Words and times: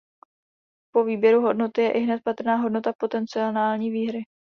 Po 0.93 1.03
výběru 1.03 1.41
hodnoty 1.41 1.81
je 1.81 1.91
ihned 2.01 2.21
patrná 2.23 2.55
hodnota 2.55 2.93
potenciální 2.99 3.89
výhry. 3.91 4.23